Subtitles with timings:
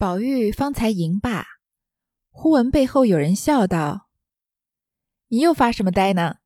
[0.00, 1.46] 宝玉方才吟罢，
[2.30, 4.08] 忽闻背后有人笑道
[5.28, 6.36] ：“你又发什么呆呢？”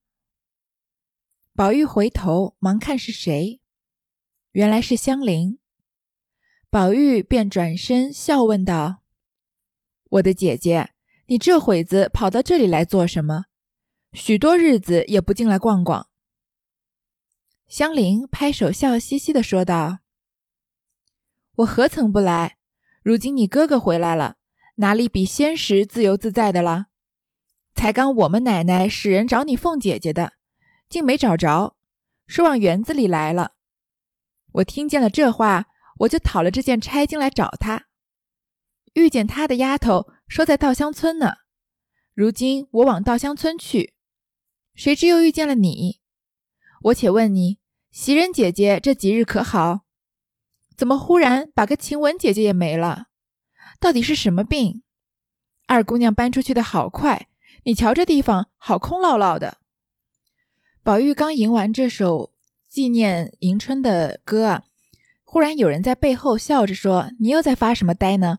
[1.54, 3.60] 宝玉回头忙看是谁，
[4.50, 5.60] 原来是香菱。
[6.68, 9.04] 宝玉便转身笑问道
[10.10, 10.92] ：“我的姐姐，
[11.26, 13.44] 你这会子跑到这里来做什么？
[14.14, 16.08] 许多日子也不进来逛逛。”
[17.70, 20.00] 香菱拍手笑嘻嘻的说道
[21.58, 22.58] ：“我何曾不来？
[23.04, 24.38] 如今你哥哥回来了，
[24.76, 26.86] 哪里比先时自由自在的了？
[27.76, 30.32] 才刚我们奶奶使人找你凤姐姐的，
[30.88, 31.76] 竟没找着，
[32.26, 33.52] 说往园子里来了。
[34.54, 35.66] 我听见了这话。”
[35.98, 37.86] 我就讨了这件差进来找他，
[38.94, 41.34] 遇见他的丫头说在稻香村呢。
[42.14, 43.94] 如今我往稻香村去，
[44.74, 46.00] 谁知又遇见了你。
[46.82, 47.60] 我且问你，
[47.92, 49.83] 袭人姐姐这几日可好？
[50.76, 53.06] 怎么忽然把个晴雯姐姐也没了？
[53.80, 54.82] 到底是什么病？
[55.66, 57.28] 二姑娘搬出去的好快，
[57.64, 59.58] 你瞧这地方好空落落的。
[60.82, 62.32] 宝玉刚吟完这首
[62.68, 64.64] 纪念迎春的歌啊。
[65.22, 68.38] 忽然有人在背后笑着说：“你又在发什么呆呢？”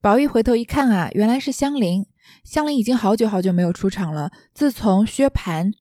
[0.00, 2.06] 宝玉回头一看啊，原来是香菱。
[2.44, 4.30] 香菱已经好久好久没有出场了。
[4.54, 5.74] 自从薛蟠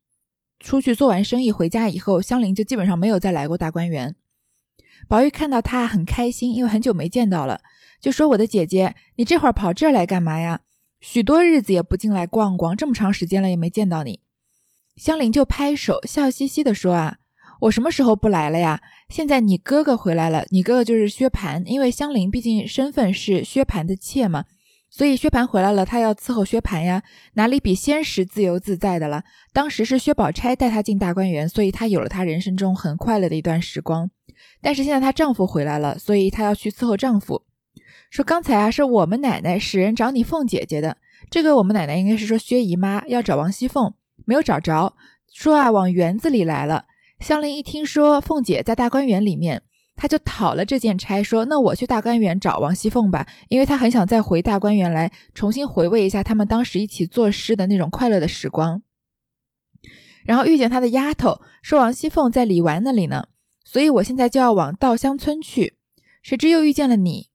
[0.60, 4.16] 出去做完生意回家以后，香菱就基本上没有再来过大观园。
[5.08, 7.62] 宝玉看到她很开心，因为很久没见到了，
[8.02, 10.62] 就说：“我的姐姐，你这会儿跑这儿来干嘛呀？
[11.00, 14.20] 许多日子也不进来逛逛，这么长时间了也没见到你。”
[14.98, 17.18] 香菱就拍手笑嘻嘻地说：“啊。”
[17.62, 18.80] 我什么时候不来了呀？
[19.10, 24.46] 现在你哥哥回来了，你哥哥就是薛蟠，因为香菱毕竟身份是薛蟠的妾嘛，
[24.90, 29.24] 所以薛蟠回来了，他要伺候薛蟠呀，哪里比先时自由自在的了？
[29.54, 34.10] 当时是薛宝钗带她进大观园，所以她有了她人生中很快乐的一段时光。
[34.62, 37.44] 但是现在她丈夫回来了，所以她要去伺候丈夫。
[38.10, 40.98] 说刚才啊，是我们奶奶使人找你凤姐姐的，
[41.30, 43.94] 这个我们奶奶应该是说薛姨妈要找王熙凤，
[44.26, 44.96] 没有找着，
[45.32, 46.86] 说啊往园子里来了。
[47.20, 49.62] 香菱一听说凤姐在大观园里面，
[50.02, 58.82] 他就讨了这件差，说：“那我去大观园找王熙凤吧，因为他很想再回大观园来重新回味一下他们当时一起作诗的那种快乐的时光。”
[60.24, 63.28] 然后遇见她的丫头说：“王熙凤在李纨那里呢，
[63.66, 65.74] 所以我现在就要往稻香村去。
[66.24, 67.28] 谁知又遇见了你，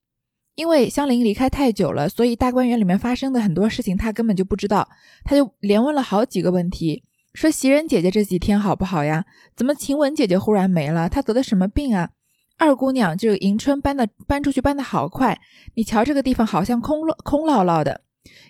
[0.55, 4.89] 因为香菱离开太久了，所以大观园里面发生的很多事情她根本就不知道，
[5.23, 7.03] 他就连问了好几个问题。”
[7.35, 9.27] 说袭人姐姐这几天好不好呀？
[9.55, 11.11] 怎么晴雯姐姐忽然没了？
[11.11, 12.11] 她得的什么病啊？
[12.57, 15.41] 二姑娘就迎春搬的搬出去搬的好快，
[15.75, 18.03] 你瞧这个地方好像空落空落落的。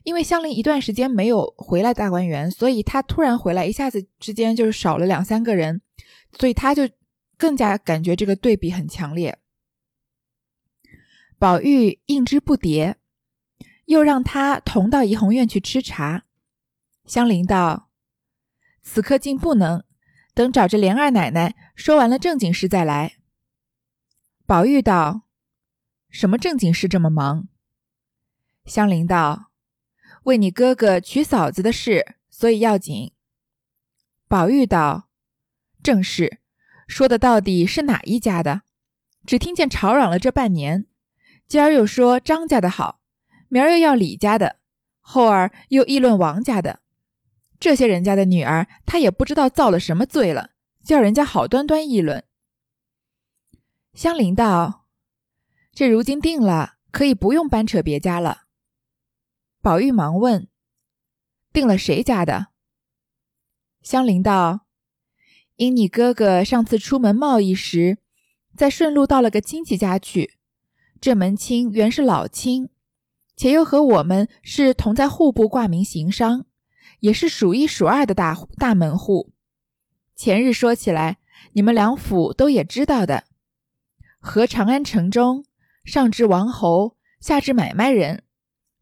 [0.05, 5.81] 因为香菱一段时间没有回来大观园，所以她突然回来，一下子之间就是少了两三个人，
[6.39, 6.89] 所以她就
[7.37, 9.39] 更加感觉这个对比很强烈。
[11.39, 12.95] 宝玉应之不迭，
[13.87, 16.25] 又让他同到怡红院去吃茶。
[17.05, 17.89] 香菱道。
[18.83, 19.83] 此刻竟不能
[20.35, 23.17] 等，找着莲二奶奶说完了正经事再来。
[24.47, 25.23] 宝玉道
[26.11, 27.49] ：“什么正经事这么忙？”
[28.67, 29.51] 香菱道
[30.25, 33.13] ：“为你哥哥娶嫂子的事，所以要紧。”
[34.29, 35.09] 宝玉道
[35.83, 36.41] ：“正是，
[36.87, 38.61] 说的到底是哪一家的？
[39.25, 40.85] 只听见吵嚷了这半年，
[41.49, 43.01] 今儿又说张家的好，
[43.49, 44.57] 明儿又要李家的，
[45.01, 46.81] 后儿又议论王家的。”
[47.59, 50.51] 这些人家的女儿，他也不知道造了什么罪了，
[50.85, 52.23] 叫人家好端端议论。
[53.95, 54.87] 香菱道
[55.73, 58.43] ：“这如今定了，可以不用搬扯别家了。”
[59.63, 60.49] 宝玉忙问
[61.53, 62.49] ：“定了谁家的？”
[63.83, 64.67] 香菱道
[65.57, 67.99] ：“因你哥哥上次出门贸易时，
[68.57, 70.39] 在顺路到了个亲戚家去，
[71.01, 72.71] 这门亲原是老亲，
[73.37, 76.47] 且又和我们是同在户部挂名行商。”
[77.01, 79.35] 也是数一数二的大大门户。
[80.17, 81.19] 前日说起来，
[81.53, 83.25] 你们两府都也知道的。
[84.25, 85.45] 和长安城中，
[85.85, 88.25] 上至王侯，下至买卖人，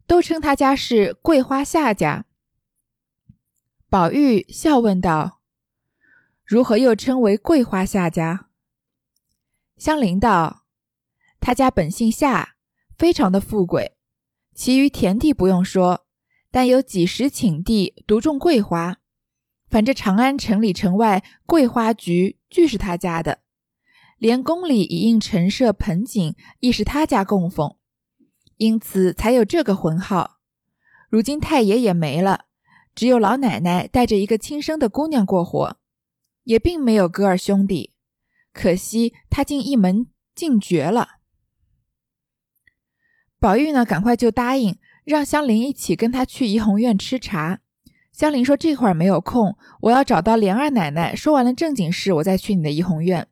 [0.07, 2.27] 都称他家是桂花下家。
[3.91, 5.41] 宝玉笑问道
[6.47, 8.51] ：“如何又称为桂花下家？”
[9.77, 10.65] 香菱道
[11.41, 12.55] ：“他家本姓夏，
[12.97, 13.97] 非常的富贵，
[14.55, 16.07] 其余田地不用说。”
[16.53, 18.99] 但有几十顷地独种桂花，
[19.69, 23.42] 反正长安城里城外桂花局俱是他家的，
[24.23, 27.75] 连宫里一应陈设盆景亦是他家供奉，
[28.57, 30.39] 因此才有这个浑号。
[31.11, 32.45] 如今太爷也没了，
[32.95, 35.77] 只有老奶奶带着一个亲生的姑娘过活，
[36.45, 37.95] 也并没有哥儿兄弟，
[38.53, 41.17] 可惜他竟一门尽绝了。
[43.41, 47.59] 宝玉呢，赶快就答应让香菱一起跟他去怡红院吃茶。
[48.13, 53.27] 香菱说：“这会儿没有空，我要找到莲二奶奶，说完了正经事，我再去你的怡红院。”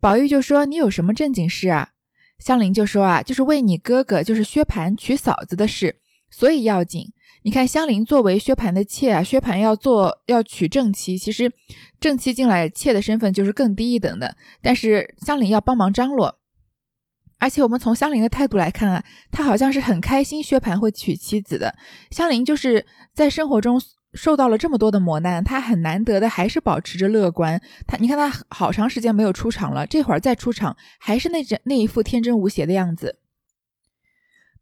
[0.00, 1.90] 宝玉就说：“你有什么正经事啊？”
[2.38, 5.96] 香菱就说：“啊，就是为你哥哥，就是薛蟠娶嫂子的事，
[6.30, 7.12] 所以要紧。
[7.42, 11.52] 你看香菱作为薛蟠的妾啊，薛蟠要做要娶正妻，其实
[11.98, 14.36] 正妻进来，妾的身份就是更低一等的。
[14.62, 16.38] 但是香菱要帮忙张罗，
[17.38, 21.74] 而且我们从香菱的态度来看啊，她好像是很开心薛蟠会娶妻子的。
[22.10, 23.80] 香菱就是在生活中。”
[24.14, 27.60] 受到了这么多的磨难，他很难得的还是保持着乐观。
[27.86, 33.18] 他，你看他好长时间没有出场了，这会儿再出场，还是那只那一副天真无邪的样子。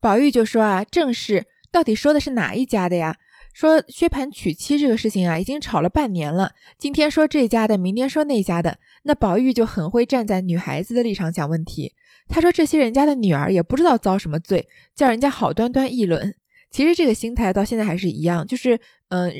[0.00, 3.16] 宝玉就说啊，正是，到底说的是哪一家的呀？
[3.52, 6.52] 说薛蟠娶妻这个事情啊，已经吵了半年了。
[6.78, 11.94] 今天说这家的，明天说那家的，那宝玉就很会站在女孩子的立场讲问题。
[12.28, 16.34] 他说这些人家的女儿也不知道遭什么罪，叫人家好端端议论。
[16.70, 18.78] 其实这个心态到现在还是一样，就是，
[19.08, 19.32] 嗯，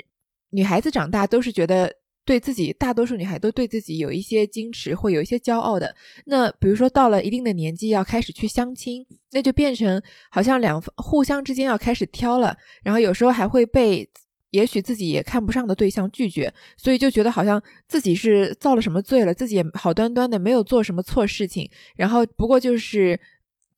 [0.51, 1.93] 女孩子长大都是觉得
[2.25, 5.95] 对自己，大多数女孩都对自己有一些矜持，会有一些骄傲的。
[6.25, 14.09] 那比如说到了一定的年纪要开始去相亲，那就变成好像两互相之间要开始挑了，然后有时候还会被
[14.51, 23.19] 也许自己也看不上的对象拒绝，所以就觉得好像自己是造了什么罪了，自己也好端端的没有做什么错事情，然后不过就是。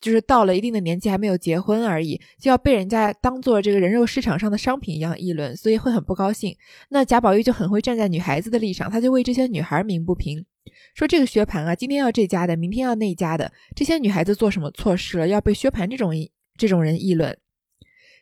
[0.00, 6.56] 就是到了一定的年纪还没有结婚而已，就要被人家当做这个人肉市场上的商品一样议论，所以会很不高兴。
[6.90, 10.44] 那贾宝玉就很会站在女孩子的立场，他就为这些女孩鸣不平，
[10.94, 16.12] 说这个薛蟠啊，今天要这家的，明天要那家的，这些女孩子做什么错事了，要被薛蟠这种
[16.56, 17.36] 这种人议论。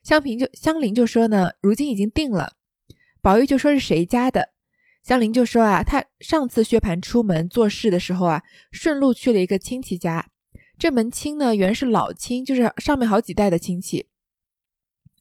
[0.03, 2.53] 香平就香菱就说呢，如今已经定了。
[3.21, 4.51] 宝玉就说是谁家的，
[5.03, 10.31] 香菱就说啊，他上次薛蟠出门做事的时候啊，顺路去了一个亲戚家。
[10.79, 14.07] 这门亲呢，原是老亲，就是上面好几代的亲戚，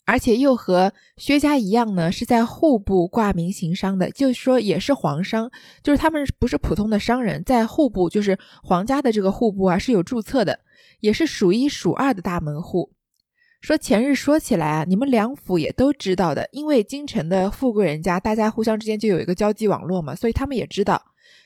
[0.03, 5.49] 而且又和薛家一样呢，是在户部挂名行商的，就是说也是皇商，
[5.81, 10.59] 就是他们不是普通的商人，在户部，就是皇家的这个户部啊是有注册的，
[10.99, 12.91] 也是数一数二的大门户。
[13.61, 21.01] 说前日说起来啊，你们两府也都知道的，因为京城的富贵人家，大家互相之间就有一个交际网络嘛，所以他们也知道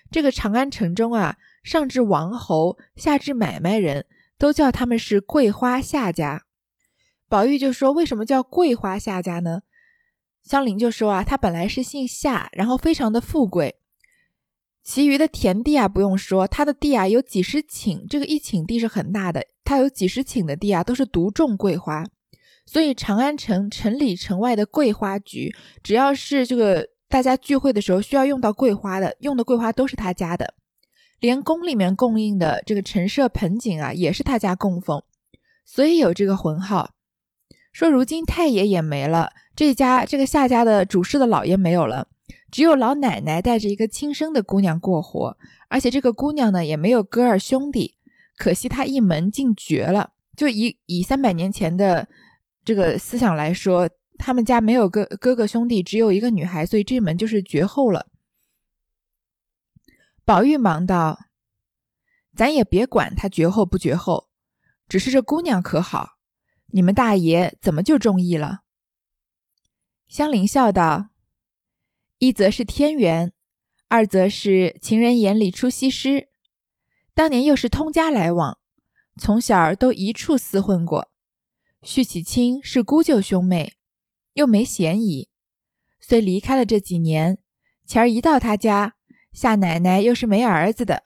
[0.10, 1.38] 这个长安城中啊。
[1.64, 4.06] 上至王侯，下至买卖人，
[4.38, 6.44] 都叫他们是桂花夏家。
[7.28, 9.62] 宝玉就说：“为什么叫桂花夏家呢？”
[10.42, 13.76] 香菱就说：“啊，他本来是姓夏，然后非常的富贵。
[14.82, 19.46] 其余的田地啊，不用说，他的地啊有几十顷，这个一顷地是很大的。
[19.64, 22.04] 他有几十顷的地啊，都是独种桂花。
[22.66, 25.54] 所以长安城城里城外的桂花局，
[25.84, 30.56] 只要是这个大家聚会的时候需要用到桂花的，用的桂花都是他家的。”
[31.20, 35.04] 连宫里面供应的这个陈设盆景啊，也是他家供奉，
[35.66, 36.92] 所以有这个浑号。
[37.72, 42.08] 说如今太爷也没了，这家这个夏家的主事的老爷没有了，
[42.50, 45.38] 只有老奶奶带着一个亲生的姑娘过活，
[45.68, 47.96] 而且这个姑娘呢也没有哥儿兄弟，
[48.38, 50.12] 可惜她一门竟绝了。
[50.36, 52.08] 就以以三百年前的
[52.66, 58.06] 这个思想来说，他们家没有哥哥哥兄弟，只有一个女孩，所以这门就是绝后了。
[60.30, 61.22] 宝玉忙道
[62.38, 64.30] ：“咱也别管他绝后不绝后，
[64.88, 66.20] 只是这姑娘可好？
[66.68, 68.60] 你们大爷怎么就中意了？”
[70.08, 71.10] 香菱笑道
[72.20, 73.34] ：“一则是天缘，
[73.88, 76.30] 二则是情人眼里出西施。
[77.16, 78.60] 当年又是通家来往，
[79.18, 81.10] 从小都一处厮混过。
[81.82, 83.74] 续起亲是姑舅兄妹，
[84.34, 85.28] 又没嫌疑，
[86.00, 87.40] 虽离开了这几年，
[87.88, 88.98] 前儿一到他家。”
[89.40, 91.04] 夏奶奶又是没儿子的，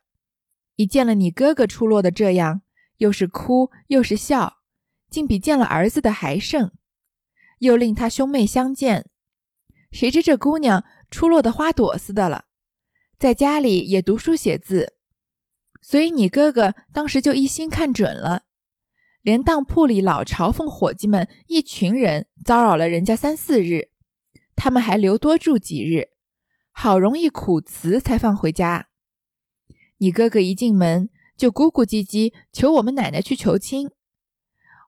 [0.75, 2.63] 一见了你哥哥出落的这样，
[2.97, 4.57] 又是哭又是笑，
[5.07, 6.71] 竟比见了儿子的还盛。
[7.59, 9.07] 又令他兄妹相见，
[9.91, 12.45] 谁知这姑娘出落的花朵似的了，
[13.19, 14.95] 在家里也读书写字，
[15.79, 18.45] 所以你哥哥当时就一心看准了，
[19.21, 23.89] 连当铺里老嘲讽伙计们一群人骚扰了人家三四日，
[24.55, 26.12] 他们还留多住几日。
[26.75, 28.87] 好容易苦辞才放回家，
[29.99, 33.89] 你哥哥一进门就咕咕唧唧求我们奶奶去求亲。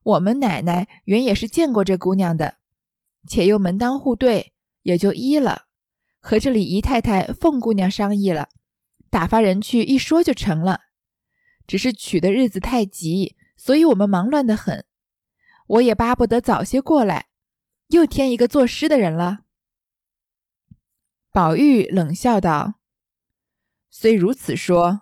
[0.04, 2.58] 我们奶奶原也是见过这姑娘的，
[3.28, 5.68] 且又门当户对，也就依了。
[6.20, 8.50] 和这里姨太太凤姑娘商议了，
[9.10, 10.82] 打发人去一说就成了。
[11.66, 14.86] 只是娶的日子太急，所以我们忙乱的很。
[15.68, 17.28] 我也巴不得早些过来，
[17.88, 19.45] 又添一个作诗的人了。
[21.36, 22.76] 宝玉冷笑道
[23.92, 25.02] ：“虽如此说，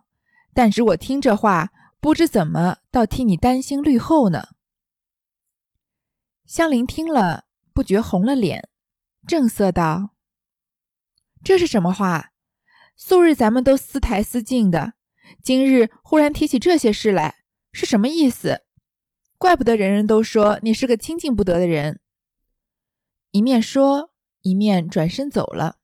[0.52, 4.48] 但只我听这话，不知怎么倒替你担心绿后呢。”
[6.48, 8.68] 香菱听了，不觉红了脸，
[9.28, 10.16] 正色道
[11.46, 12.32] ：“这是什么话？
[12.96, 14.94] 素日咱们都私台私进的，
[15.44, 18.64] 今日忽然提起这些事来，是什么意思？
[19.38, 22.00] 怪不得人人都说你是个亲近不得的人。”
[23.30, 24.12] 一面说，
[24.42, 25.78] 一面转身走了。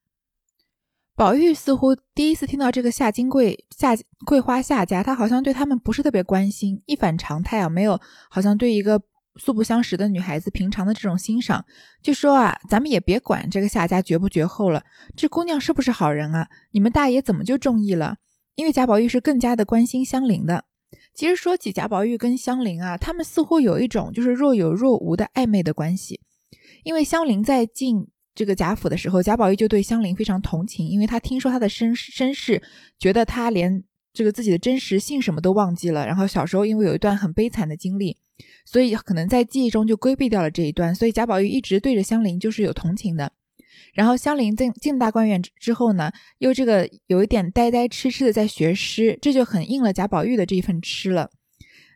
[1.20, 3.94] 宝玉似乎第一次听到这个夏金桂夏
[4.26, 8.00] 桂花夏家，他好像对他们不是特别关心，一反常态啊，没有
[8.30, 9.02] 好像对一个
[9.36, 11.66] 素不相识的女孩子平常的这种欣赏，
[12.02, 14.82] 就说啊，咱们也别管这个夏家绝不绝后了，
[15.14, 16.48] 这姑娘是不是好人啊？
[16.72, 18.16] 你们大爷怎么就中意了？
[18.56, 20.64] 因为贾宝玉是更加的关心香菱的。
[21.14, 26.22] 其实说起贾宝玉跟香菱啊，他们似乎有一种就是若有若无的暧昧的关系，
[26.86, 28.08] 因为香菱在进。
[28.40, 32.64] 这个贾府的时候，贾宝玉就对香菱非常同情，因为他听说她的身身世，
[32.98, 36.06] 觉得她连这个自己的真实姓什么都忘记了。
[36.08, 38.16] 然后小时候因为有一段很悲惨的经历，
[38.64, 40.96] 所以可能在记忆中就规避掉了这一段。
[40.96, 43.30] 所以贾宝玉一直对着香菱就是有同情的。
[43.94, 51.30] 然后香菱进进大观园之后呢，又这个有一点呆呆痴痴的在学诗，这就很应了贾宝玉的这一份痴了。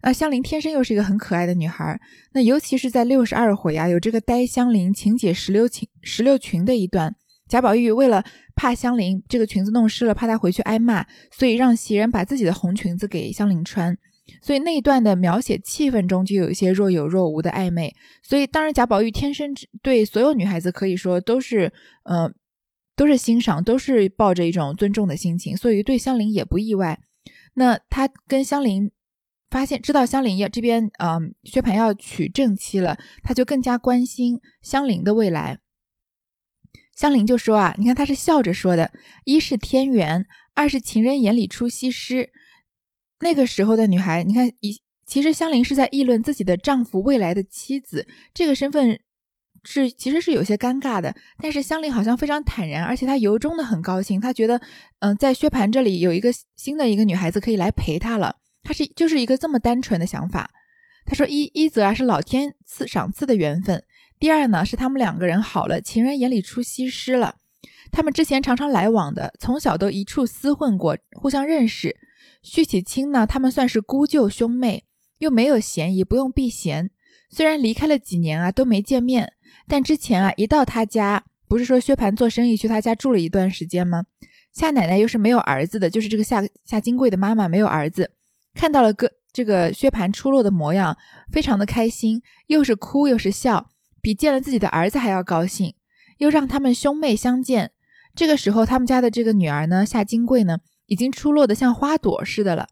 [0.06, 1.98] 那香菱天生又是一个很可爱的女孩，
[2.34, 7.16] 那尤其是在六十二回啊，有这个呆香菱请解石榴裙石榴裙的一段，
[7.48, 8.22] 贾宝玉为了
[8.54, 13.98] 怕香菱这个裙子弄湿了，怕她回去挨骂，所以让袭人把自己的红裙子给香菱穿，
[14.42, 21.72] 所以那一段的描写气氛中就有一些若有若无的暧昧，所以当然贾宝玉天生对所有女孩子可以说都是，
[22.04, 22.30] 呃，
[22.98, 27.00] 都是欣赏，都是抱着一种尊重的心情，所以对香菱也不意外。
[27.54, 28.92] 那他跟香菱。
[29.54, 35.60] 发现知道香菱要这边，嗯，薛蟠要娶正妻了，他就更加关心香菱的未来。
[36.96, 38.92] 香菱就说啊，你看他是笑着说的，
[39.26, 42.32] 一是天缘，二是情人眼里出西施。
[43.20, 49.00] 那个时候的女孩，你看，一其实香菱是在议论自己的丈夫未来的妻子，这个身份
[49.64, 51.16] 是其实是有些尴尬的。
[51.38, 54.60] 但是香菱好像非常坦然，而且她由衷的很高兴，她觉得，
[54.98, 58.38] 嗯，在薛蟠这里有一个新的一个女孩子可以来陪她了。
[58.64, 60.50] 他是就是一个这么单纯的想法。
[61.06, 63.84] 他说：一一则啊是老天赐赏赐的缘分，
[64.18, 67.36] 第二呢是他们两个人好了，情人眼里出西施了。
[67.92, 71.96] 他们之前常常来往的，从小都一处厮混过，互相认识。
[72.42, 74.86] 续起亲呢，他们算是姑舅兄妹，
[75.20, 76.90] 又没有嫌疑，不用避嫌。
[77.30, 79.34] 虽然离开了几年啊都没见面，
[79.68, 84.06] 但之前啊一到他家，不是说薛蟠做生意去他家住了一段时间吗？
[84.54, 88.12] 夏奶奶又是没有儿子的，就是这个夏夏金贵的妈妈没有儿子。
[88.54, 90.98] 看到了个这个薛蟠出落的模样，
[91.32, 93.70] 非常的开心，又是哭又是笑，
[94.02, 95.74] 比见了自己的儿子还要高兴，
[96.20, 97.72] 又让他们兄妹相见。
[98.16, 102.68] 这个时候，他们家的这个女儿呢，夏金桂呢，已经出落的像花朵似的了。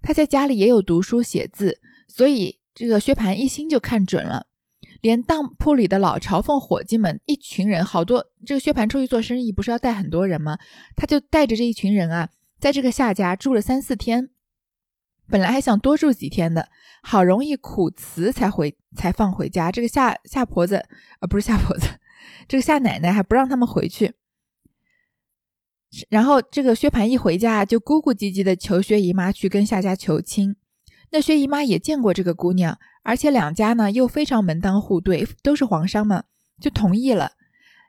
[0.00, 4.46] 她在家里也有读书写字，所以这个薛蟠一心就看准了。
[5.00, 8.26] 连当铺里的老朝奉伙计们，一群人，好多。
[8.46, 10.58] 这个薛蟠出去做生意，不是要带很多人吗？
[10.94, 12.28] 他就带着这一群人啊，
[12.60, 14.30] 在这个夏家住了三四天。
[15.28, 16.68] 本来还想多住几天的，
[17.02, 19.72] 好容易苦辞才回才放回家。
[19.72, 20.76] 这个夏夏婆子
[21.20, 21.86] 啊，不是夏婆子，
[22.46, 24.14] 这个夏奶奶还不让他们回去。
[26.08, 30.56] 然后这个薛蟠一回家，就咕咕唧唧的求薛姨妈去跟夏家求亲。
[31.10, 36.24] 那薛姨妈也见过这个姑娘，而且两家呢又非常门当户对，都是皇商嘛，
[36.60, 37.32] 就同意了。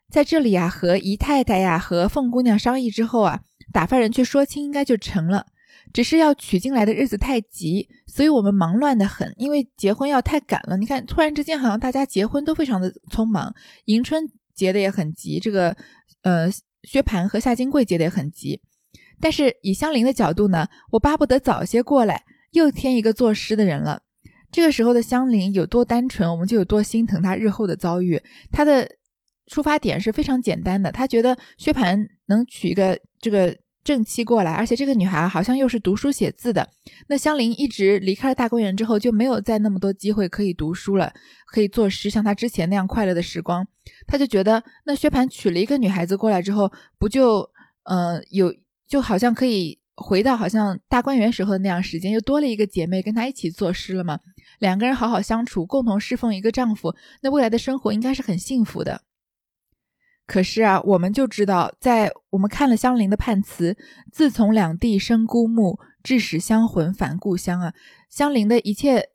[0.09, 3.41] 在这里啊，和姨太太呀和凤姑娘商议之后啊，
[3.73, 5.47] 打发人去说亲，应该就成了。
[5.93, 10.77] 只是要娶进来的日子太急，所以我们忙乱的很，因为结婚要太赶了。
[10.77, 13.53] 你看，突然之间好像大家结婚都非常的匆忙，
[13.85, 15.75] 迎春结的也很急，这个
[16.21, 16.47] 呃
[16.83, 18.61] 薛蟠和夏金桂结的也很急。
[19.19, 24.01] 但是以香菱的角度呢，我巴不得早些过来，又添一个作诗的人了。
[24.51, 28.21] 这个时候的香菱有多单纯，我们就有多心疼她日后的遭遇。
[28.51, 28.87] 她的
[29.47, 33.57] 出发点是非常简单的，她觉得薛蟠能娶一个这个。
[33.87, 36.67] 正妻过来，而且这个女孩好像又是读书写字的。
[37.07, 41.13] 那香菱一直离开了大观园之后，就没有再那么多机会可以读书了，
[41.45, 43.65] 可以作诗，像她之前那样快乐的时光。
[44.05, 47.49] 她就觉得，那薛蟠娶了一个女孩子过来之后，不就，
[47.83, 48.53] 呃，有
[48.85, 54.19] 就好像可以回到好像大观园时候的那样时间，又多了一个姐妹跟她一起作诗了吗？
[54.59, 59.01] 两个人好好相处，共同侍奉一个丈夫，那未来的生活应该是很幸福的。
[60.27, 63.75] 可是啊，我们就知道，在我们看了香菱的判词，
[64.11, 67.73] 自从两地生孤木，致使香魂返故乡啊。
[68.09, 69.09] 香菱的一切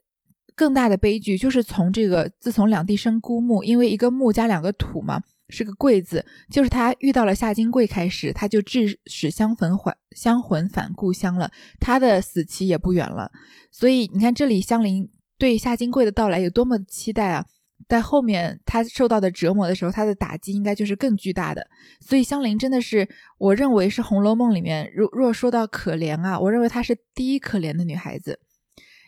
[0.55, 13.31] 更大的悲剧，就是从这个自从两地生孤木，因为一个木加两个土嘛，是个贵字，就是他遇到了夏金桂开始，他就致使香魂返香魂返故乡了，他的死期也不远了。
[13.71, 17.45] 所以你看，这里香菱对夏金桂的到来有多么期待啊！
[17.89, 21.67] 在后面他受到的折磨的时候，他的打击应该就是更巨大的。
[22.01, 23.09] 所以香菱真的是，
[23.39, 28.39] 我认为是《红楼梦》里面，若若说到可怜啊，我认为她是第一可怜的女孩子，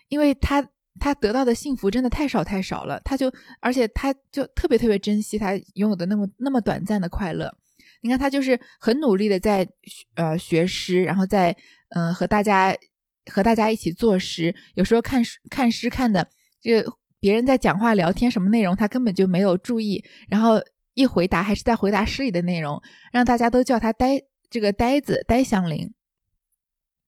[0.09, 0.67] 因为她
[0.99, 7.51] 她得到的幸福真的太少太少了，她就而且她就特别特别珍惜她拥有的那么那么短暂的快乐。
[8.03, 9.67] 你看她就是很努力的在
[10.17, 11.57] 呃学诗，然后在
[11.91, 12.77] 嗯和大家
[13.31, 16.29] 和大家一起作诗，有时候看看诗看的
[16.61, 16.85] 这。
[17.25, 20.61] 别人在讲话聊天，什么内容他根本就没有注意，然后
[20.93, 25.91] 一回答还是在回答诗里的内容，让大家都叫他呆这个呆子呆香菱。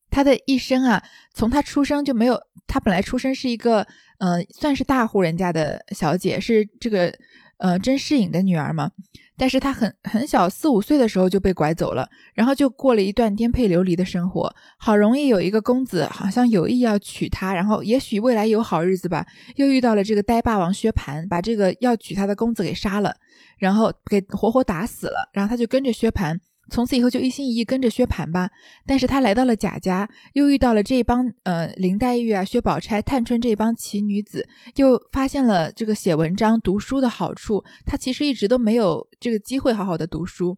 [0.08, 1.02] 他的一生啊，
[1.34, 7.14] 从他出生就没有，他本来出生是一个嗯算是大户人家的小姐，是这个
[7.58, 8.90] 呃甄士隐的女儿嘛。
[9.38, 14.50] 但是他很很小，四五岁的时候就被拐走了，然后就过了一段颠沛流离的生活。
[14.78, 23.14] 好容易有一个公子，好像有意要娶她，然后也许未来有好日子吧，又遇到了这个呆霸王薛蟠，把这个要娶她的公子给杀了，
[23.58, 26.38] 然后给活活打死了，然后他就跟着薛蟠。
[26.68, 28.50] 从此以后就一心一意跟着薛蟠吧，
[28.84, 37.62] 但是他来到了贾家，又遇到了这帮呃林黛玉啊、薛宝钗、探春这帮奇女子，又发现了这个写文章、读书的好处。
[37.84, 40.56] 他其实一直都没有这个机会好好的读书，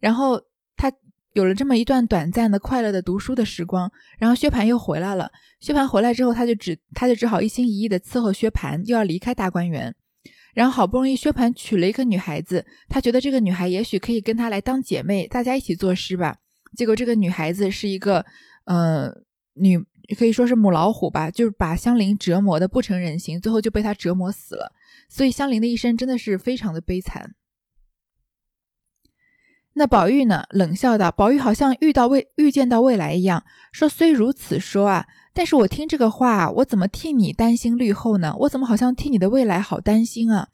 [0.00, 0.40] 然后
[0.76, 0.92] 他
[1.34, 5.30] 有了这么一段短暂的快乐的读书的时光，然后薛蟠又回来了。
[5.60, 9.94] 薛蟠回来之后，他就只他就只好一心一意的伺候薛蟠，又要离开大观园。
[10.54, 16.38] 然后好不容易薛蟠娶了一个女孩子，他觉得这个女孩也许可以跟他来当姐妹，大家一起作诗吧。
[16.76, 18.24] 结果这个女孩子是一个，
[18.64, 19.12] 呃，
[19.54, 19.78] 女
[20.16, 24.72] 可以说是母老虎吧，就是把香菱折磨的不成人形，最后就被他折磨死了。
[25.08, 27.34] 所以香菱的一生真的是非常的悲惨。
[29.74, 38.34] 那宝玉呢，冷笑道：“宝玉好像遇到未预见到未来一样，说虽如此说啊。”但是我听这个话，我怎么替你担心绿后呢？
[38.38, 40.48] 我怎么好像替你的未来好担心啊？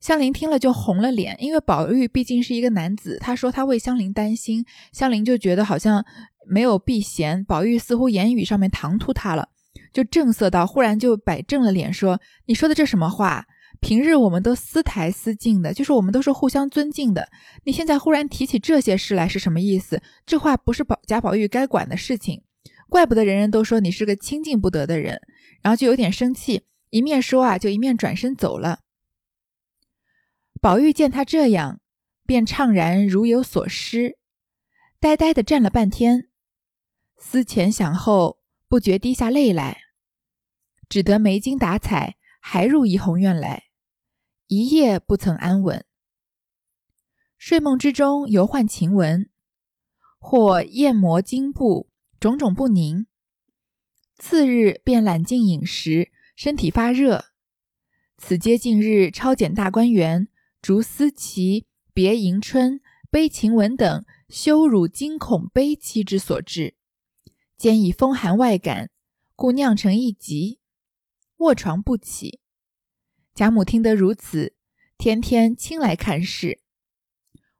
[0.00, 6.04] 香菱听了就红了脸，因为宝玉毕竟是一个男子，他说他为香菱担心，香菱就觉得好像
[6.48, 9.48] 没有避嫌，宝玉似乎言语上面唐突他了，
[9.92, 13.46] 就正色道，忽然就摆正了脸说：“你说的这什么话？
[13.80, 17.28] 平日我们都私台私敬的，就是我们都是互相尊敬的，
[17.64, 20.02] 你现在忽然提起这些事来是什么意思？
[20.26, 22.42] 这话不是宝贾宝玉该管的事情。”
[22.88, 25.20] 怪不得人人都说你是个亲近不得的人，
[25.62, 28.80] 然后就有点生气，一面说啊，就一面转身走了。
[30.60, 31.80] 宝玉见他这样，
[32.24, 34.18] 便怅然如有所失，
[34.98, 36.28] 呆呆的站了半天，
[37.18, 39.82] 思前想后，不觉滴下泪来，
[40.88, 43.64] 只得没精打采，还入怡红院来，
[44.46, 45.84] 一夜不曾安稳。
[47.36, 49.28] 睡梦之中犹唤晴雯，
[50.18, 51.87] 或燕磨金布。
[52.20, 53.06] 种种不宁，
[54.16, 57.26] 次日便懒进饮食，身体发热。
[58.16, 60.26] 此皆近日抄检大观园，
[60.60, 66.74] 逐思琪、别迎春、悲晴雯等羞辱惊恐悲戚之所致，
[67.56, 68.90] 兼以风寒外感，
[69.36, 70.58] 故酿成一疾，
[71.36, 72.40] 卧床不起。
[73.32, 74.54] 贾母听得如此，
[74.96, 76.58] 天天亲来看事。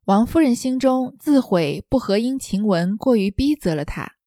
[0.07, 4.18] 王夫人心中自悔不合因晴雯过于逼责了她。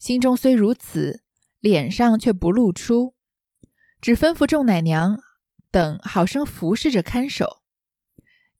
[0.00, 1.22] 心中虽如此，
[1.60, 3.14] 脸上却不露出，
[4.00, 5.20] 只吩咐众奶娘
[5.70, 7.58] 等好生服侍着看守。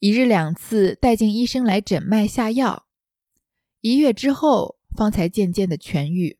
[0.00, 2.84] 一日两次带进医生来诊脉下药，
[3.80, 6.38] 一月之后方才渐渐的痊愈。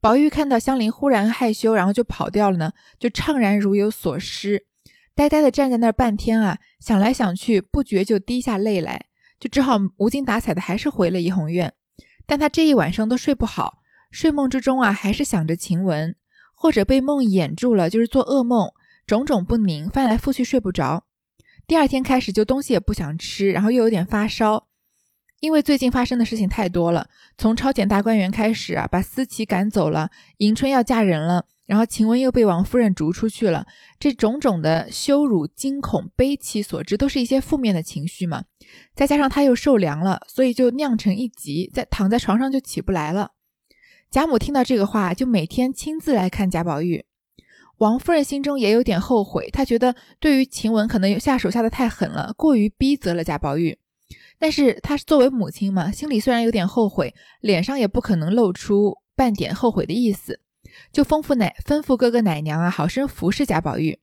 [0.00, 4.66] 宝玉看到香菱忽然害羞，然后就跑掉了呢，就怅然如有所失，
[5.14, 9.06] 呆呆的站在那儿半天啊，想来想去，不觉就滴下泪来，
[9.38, 11.72] 就只好无精打采的还是回了怡红院。
[12.26, 13.78] 但他这一晚上都睡不好，
[14.10, 16.14] 睡梦之中啊，还是想着晴雯，
[16.54, 18.70] 或者被梦魇住了，就是做噩梦，
[19.06, 21.04] 种种不宁，翻来覆去睡不着。
[21.66, 24.66] 第二天开始就东西也不想吃，然后又有点发烧，
[25.40, 27.08] 因为最近发生的事情太多了。
[27.38, 31.46] 从超检大观园开始啊，把思琪赶走了，迎春要嫁人了。
[31.66, 33.66] 然后晴雯又被王夫人逐出去了，
[33.98, 38.44] 这种种的羞辱、惊恐、悲戚所致，都是一些负面的情绪嘛。
[38.94, 43.32] 再加上他又受凉了，所以就酿成一疾，在躺在床上就起不来了。
[44.10, 47.04] 贾母听到这个话，就每天亲自来看贾宝玉。
[47.78, 53.76] 王夫人心中也有点后悔，她觉得对于晴雯可能下手下的太狠了，过于逼责了贾宝玉。
[54.38, 60.40] 但是她作为母亲嘛，心里虽然有点后悔，脸上也不可能露出半点后悔的意思。
[60.92, 64.00] 就吩咐奶吩咐哥哥奶娘啊，好生服侍贾宝玉，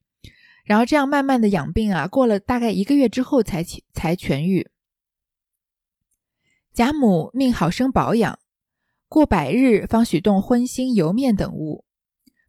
[0.64, 4.70] 然后这样慢慢的养病啊，过了大概一个月之后才起才痊愈。
[6.74, 8.40] 贾母命好生保养，
[9.08, 11.86] 过百日方许动荤腥油面等物，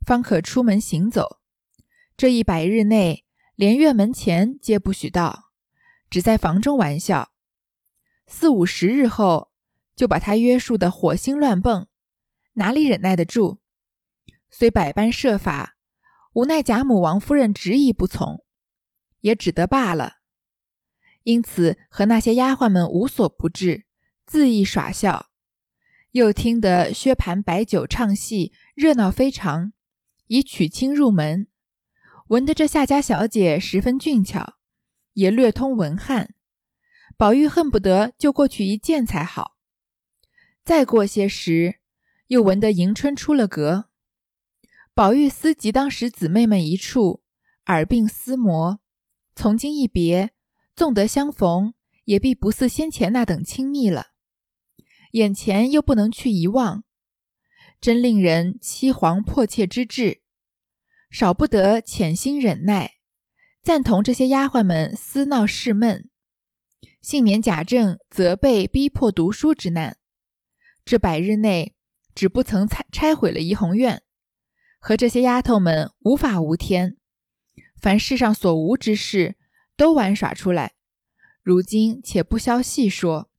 [0.06, 1.40] 方可出门行走。
[2.16, 3.24] 这一百日内，
[3.54, 5.50] 连院门前皆不许到，
[6.08, 7.32] 只在房中玩笑。
[8.26, 9.50] 四五十日后，
[9.94, 11.86] 就把他约束的火星乱蹦，
[12.54, 13.58] 哪里忍耐得住？
[14.56, 15.74] 虽百般设法，
[16.34, 18.44] 无奈贾母、王夫人执意不从，
[19.18, 20.18] 也只得罢了。
[21.24, 23.84] 因此和那些丫鬟们无所不至，
[24.24, 25.30] 恣意耍笑。
[26.12, 29.72] 又听得薛蟠摆酒唱戏，热闹非常，
[30.28, 31.48] 以娶亲入门。
[32.28, 34.54] 闻得这夏家小姐十分俊俏，
[35.14, 36.32] 也略通文翰。
[37.16, 39.56] 宝玉恨不得就过去一见才好。
[40.62, 41.80] 再过些时，
[42.28, 43.90] 又闻得迎春出了阁。
[44.94, 47.24] 宝玉思及当时姊妹们一处，
[47.66, 48.78] 耳鬓厮磨，
[49.34, 50.30] 从今一别，
[50.76, 54.12] 纵得相逢，也必不似先前那等亲密了。
[55.10, 56.84] 眼前又不能去遗忘，
[57.80, 60.22] 真令人凄惶迫切之至，
[61.10, 62.92] 少不得潜心忍耐，
[63.64, 66.08] 赞同这些丫鬟们私闹事闷，
[67.02, 69.98] 幸免贾政责备逼迫读书之难。
[70.84, 71.74] 这百日内，
[72.14, 74.03] 只不曾拆拆毁了怡红院。
[74.86, 76.98] 和这些丫头们无法无天，
[77.80, 79.34] 凡世上所无之事
[79.78, 80.72] 都玩耍出来。
[81.42, 83.30] 如今且不消细说，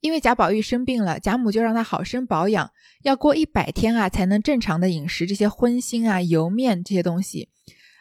[0.00, 2.70] 因为贾宝玉生病了，贾母就让他好生保养，
[3.04, 7.48] 要过一百天啊才能正常的饮食这些荤腥啊、油面这些东西，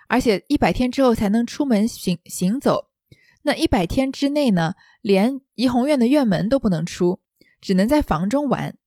[0.10, 2.90] 而且一百天之后才能出门行行走。
[3.44, 7.22] 那一百天之内呢，连怡红院的院门都不能出，
[7.62, 8.78] 只能在房中玩。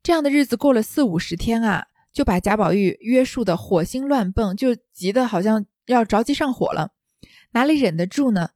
[0.00, 1.88] 这样的日子过了四五十天啊。
[2.16, 6.92] 就把贾宝玉约束的火星乱蹦，就急得好像要着急上火了，
[7.50, 8.52] 哪里忍得住呢？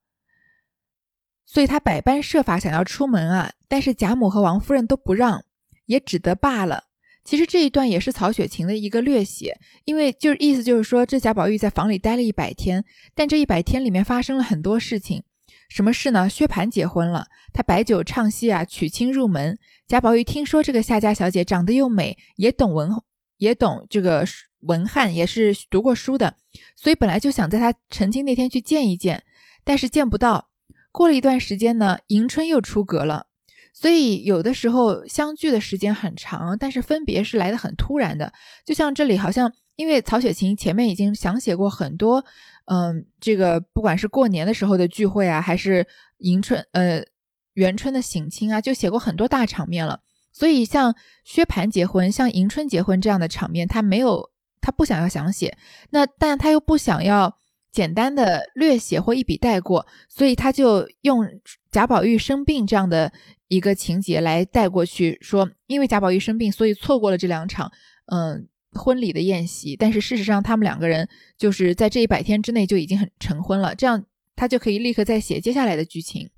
[1.44, 5.44] 所以他百般设法想要出门啊，但是贾母和王夫人都不让，
[5.84, 6.84] 也只得罢了。
[7.22, 12.82] 其实这一段也是曹雪芹的一个略写，因为就是意思就是说，这贾宝玉在房里待了一百天，
[13.14, 15.22] 但这一百天里面发生了很多事情。
[15.68, 16.30] 什么事呢？
[16.30, 19.58] 薛蟠结婚了，他摆酒唱戏啊，娶亲入门。
[19.86, 22.90] 贾宝玉听说这个夏家小姐长得又美，也懂文。
[23.40, 24.22] 也懂这个
[24.60, 26.36] 文翰，也是读过书的，
[26.76, 29.24] 所以本来就想在他成亲那天去见一见，
[29.64, 30.50] 但是见不到。
[30.92, 33.26] 过了一段时间呢，迎春又出阁了，
[33.72, 38.30] 所以有的时候相聚的时间很长，但是分别是来的很突然的。
[38.66, 42.22] 就像这里，好像因为曹雪芹前面已经想写过很多，
[42.66, 45.86] 嗯，这个不管是过年的时候的聚会啊，还是
[46.18, 47.02] 迎春呃
[47.54, 50.00] 元春的省亲啊，就写过很多大场面了。
[50.32, 55.56] 所以，像薛蟠结婚、像迎春结婚这样的场面，他没有，他不想要详写。
[55.90, 57.36] 那，但他又不想要
[57.72, 61.26] 简单的略写或一笔带过，所以他就用
[61.70, 63.12] 贾宝玉生病这样的
[63.48, 67.70] 一个情节来带过去，说因为贾宝玉生病，所以错过了这两场
[68.06, 69.76] 嗯婚礼的宴席。
[69.76, 76.30] 但是事实上，他们两个人就是在这一百天之内就已经很成婚了，这样他就可以立刻再写接下来的剧情。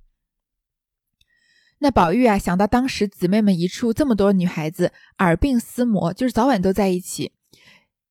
[1.82, 7.32] 那宝玉啊，想到当时姊妹们一处这么多女孩子，耳鬓厮磨，就是早晚都在一起。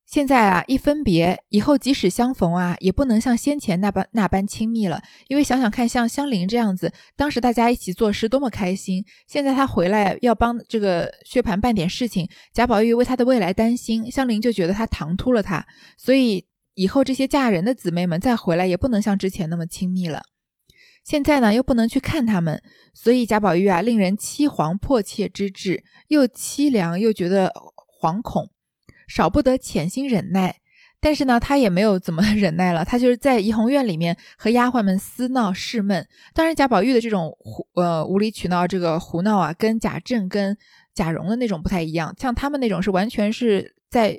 [0.05, 5.01] 现在啊，一分别以后，即使相逢啊，也不能像先前那般那般亲密了。
[5.29, 9.05] 因为想想看，像香菱这样子，当时大家一起做事多么开心。
[9.25, 15.65] 现在她回来要帮这个薛蟠办点事情，贾宝玉为他的未来担心，香菱就觉得他唐突了他，
[15.97, 20.21] 所以以后这些嫁人的姊妹们再回来，也不能像之前那么亲密了。
[21.03, 22.61] 现在呢，又不能去看他们，
[22.93, 27.51] 所以贾宝玉啊，令人凄惶迫切之至，又凄凉又觉得
[28.01, 28.49] 惶恐，
[29.07, 30.57] 少不得潜心忍耐。
[31.03, 36.07] 但是呢，他也没有怎么 忍耐了，他就是在怡红院里面和丫鬟们私闹事闷。
[36.33, 40.55] 当然，贾宝玉的这种胡呃无理取闹，这个胡闹啊，跟贾政跟
[40.93, 44.17] 贾蓉的那种不太一样，像他们那种是完全是在。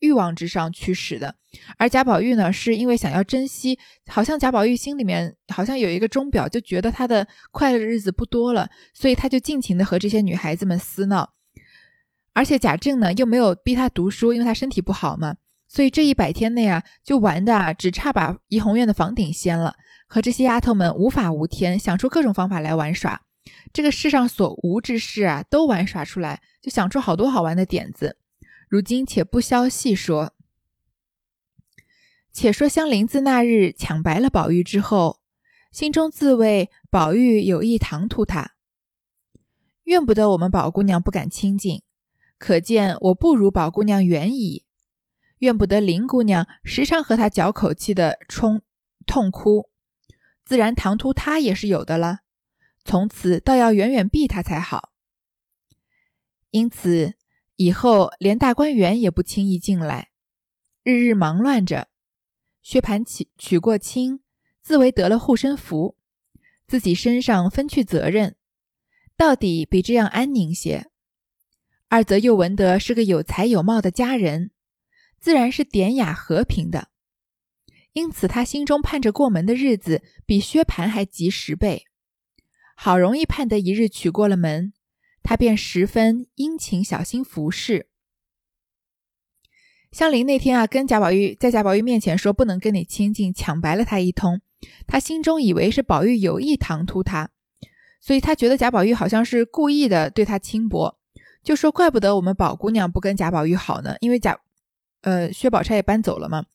[0.00, 1.34] 欲望之上驱使的，
[1.76, 11.34] 而贾宝玉呢，是因为想要珍惜，好像贾宝玉心里面好像有一个钟表，就觉得他的快乐日子不多了，所以他就尽情的和这些女孩子们私闹。
[12.32, 15.34] 而且贾政呢，又没有逼他读书，因为他身体不好嘛，
[15.66, 19.74] 所以这一百天内啊，就玩的啊只差把怡红院的房顶掀了，
[20.06, 23.20] 和这些丫头们无法无天，想出各种方法来玩耍。
[23.72, 28.16] 这个世上所无之事啊，都玩耍出来，就想出好多好玩的点子。
[28.68, 30.34] 如今且不消细说，
[32.30, 35.20] 且说香菱自那日抢白了宝玉之后，
[35.72, 38.56] 心中自谓宝玉有意唐突他，
[39.84, 41.82] 怨不得我们宝姑娘不敢亲近，
[42.36, 44.66] 可见我不如宝姑娘远矣；
[45.38, 48.60] 怨不得林姑娘时常和他嚼口气的冲
[49.06, 49.70] 痛哭，
[50.44, 52.20] 自然唐突他也是有的了。
[52.84, 54.92] 从此倒要远远避他才好。
[56.50, 57.17] 因此。
[57.58, 60.10] 以后连大观园也不轻易进来，
[60.84, 61.88] 日日忙乱着。
[62.62, 64.20] 薛蟠娶娶过亲，
[64.62, 65.96] 自为得了护身符，
[66.68, 68.36] 自己身上分去责任，
[69.16, 70.88] 到底比这样安宁些。
[71.88, 74.52] 二则又闻得是个有才有貌的佳人，
[75.18, 76.90] 自然是典雅和平的，
[77.92, 81.86] 因此他心中盼着过门的日子比薛蟠还急十倍。
[82.76, 84.72] 好容易盼得一日娶过了门，
[85.28, 87.86] 他便十分殷勤小心服侍。
[89.92, 94.40] 香菱那天啊，跟贾宝玉在贾宝玉面前说不能跟你亲近，抢白了他一通。
[94.86, 97.28] 他心中以为是宝玉有意唐突他，
[98.00, 100.98] 所以他觉得贾宝玉好像是故意的对他轻薄，
[101.44, 104.34] 就说怪不得我们宝姑娘不跟贾宝玉好呢，因为贾，
[105.02, 106.46] 呃，薛宝钗也搬走了嘛。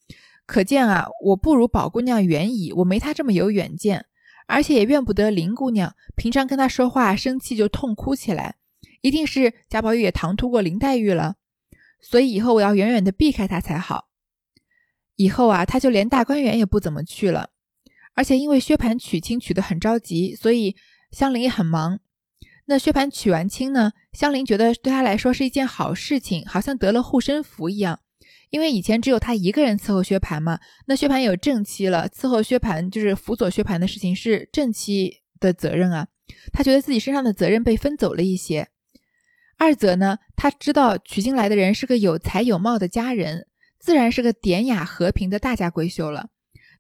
[0.48, 4.08] 可见啊，我不如宝姑娘远矣，我没她这么有远见，
[4.48, 8.56] 而且也怨不得林姑娘，平常跟她说话生气就痛哭起来，
[9.04, 11.36] 一定是贾宝玉也唐突过林黛玉了。
[12.02, 14.10] 所以以后我要远远的避开他才好。
[15.16, 17.50] 以后啊，他就连大观园也不怎么去了。
[18.16, 20.76] 而且因为薛蟠娶亲娶得很着急，所以
[21.12, 22.00] 香菱也很忙。
[22.66, 28.00] 那薛蟠娶完亲呢，香菱觉得对他来说是一件好事情，好像得了护身符一样。
[28.50, 36.08] 因为以前只有他一个人伺候薛蟠嘛，那薛蟠有正妻了，伺候薛蟠就是辅佐薛蟠的事情是正妻的责任啊。
[36.52, 38.70] 他觉得自己身上的责任被分走了一些。
[39.64, 43.48] 二则呢，他知道娶进来的人是个有才有貌的佳人，
[43.80, 46.28] 自然是个典雅和平的大家闺秀了。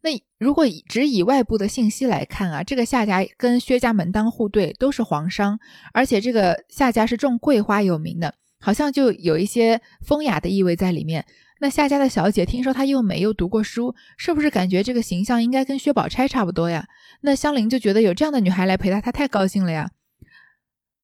[0.01, 5.57] 那如果只以外部的信息来看啊，这个夏家跟薛家门当户对，都是皇商，
[5.93, 11.25] 而且这个夏家是种桂花有名的，好像就有一些风雅的意味在里面。
[11.61, 16.85] 那夏家的小姐听说她又美又读过书，是不是感觉这个形象应该跟薛宝钗差不多呀？
[17.21, 19.89] 那香菱就觉得有这样的女孩来陪她，她太高兴了呀，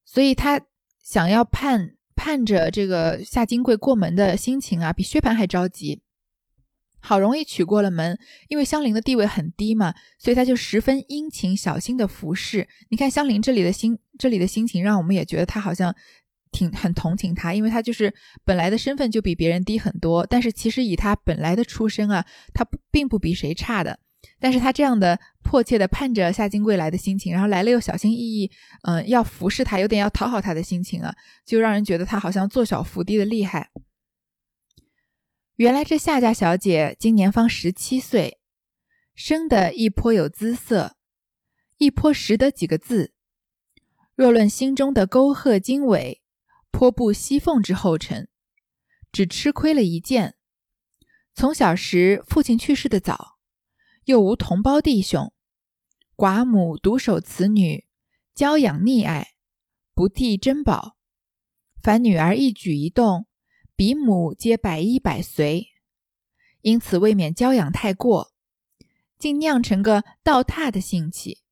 [0.04, 0.60] 所以她。
[1.10, 6.02] 想要盼盼着这个夏金桂过门的心情啊，比薛蟠还着急。
[7.00, 12.68] 好容易娶过了门，因为香菱的地位很低嘛，所以他就十分殷勤小心的服侍。
[12.90, 15.92] 你看香菱这里的心，这里的心情，让我们也觉得他好像
[16.52, 23.98] 挺很同情他，因为他就是本来的身份就比别人低很多，但是其实以他本来的出身啊，他并不比谁差的。
[24.38, 28.50] 但是他这样的迫切的盼着夏金桂来的心情，然后来了又小心翼翼，
[28.82, 33.70] 嗯，要服侍他，有点要讨好他的心情啊，就让人觉得他好像做小伏低的厉害。
[35.56, 38.38] 原来这夏家小姐今年方十七岁，
[39.14, 40.96] 生的一颇有姿色，
[41.76, 43.12] 亦颇识得几个字。
[44.14, 46.22] 若论心中的沟壑经纬，
[46.70, 48.28] 颇不西凤之后尘，
[49.10, 50.36] 只吃亏了一件，
[51.34, 53.39] 从小时父亲去世的早。
[54.10, 55.32] 又无同胞弟兄，
[56.16, 57.86] 寡母独守此女，
[58.34, 59.34] 娇养溺爱，
[59.94, 60.96] 不替珍宝。
[61.80, 63.28] 凡女儿一举一动，
[63.76, 65.68] 比母皆百依百随，
[66.62, 68.32] 因此未免娇养太过，
[69.16, 71.42] 竟酿成个倒踏的性气。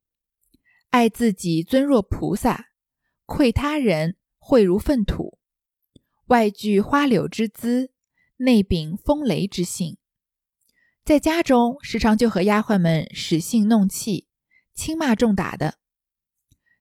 [0.90, 2.70] 爱自己尊若菩萨，
[3.24, 5.38] 愧他人秽如粪土。
[6.26, 7.92] 外具花柳之姿，
[8.38, 9.96] 内秉风雷之性。
[11.08, 14.26] 在家中，时常就和丫鬟们使性弄气，
[14.74, 15.78] 轻骂重打的。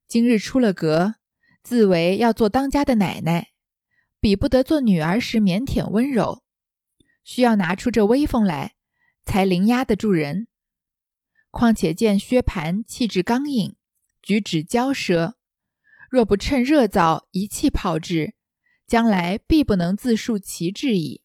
[0.06, 1.16] 今日出了阁，
[1.64, 3.52] 自为要做当家的奶奶，
[4.20, 6.44] 比不得做女儿时腼腆温柔，
[7.24, 8.74] 需要拿出这威风来，
[9.24, 10.50] 才凌压得住人。
[11.50, 13.78] 况且见薛蟠气质刚硬，
[14.22, 15.36] 举止骄奢，
[16.10, 18.36] 若不趁热燥一气炮制，
[18.86, 21.22] 将来必不能自述其志矣。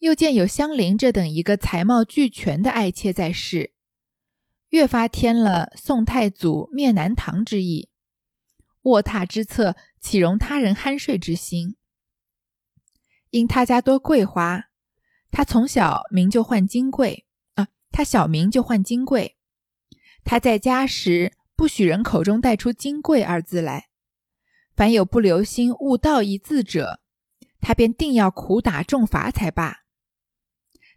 [0.00, 3.74] 又见有香菱这等一个才貌俱全的爱妾在世，
[4.70, 7.90] 越发添了宋太祖灭南唐之意。
[8.82, 11.76] 卧榻之侧，岂容他人酣睡之心？
[13.28, 14.70] 因他家多桂花，
[15.30, 19.36] 他从小名就唤金桂啊，他小名就唤金桂。
[20.24, 23.88] 他在家时，不许人口中带出“金贵”二字来，
[24.74, 27.02] 凡有不留心误道一字者，
[27.60, 29.80] 他便定要苦打重罚才罢。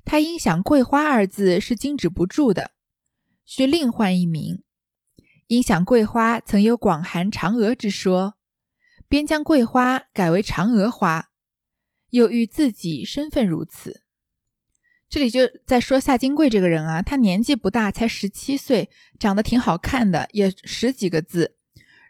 [0.05, 2.71] 他因想“桂花”二字是经止不住的，
[3.45, 4.61] 需另换一名。
[5.47, 8.35] 因想“桂花”曾有广寒嫦娥之说，
[9.07, 11.29] 便将“桂花”改为“嫦娥花”，
[12.11, 14.01] 又遇自己身份如此。
[15.09, 18.89] 这里就在说夏金桂这个人啊，他年纪不大，才十七岁，
[19.19, 21.55] 长得挺好看的，也十几个字。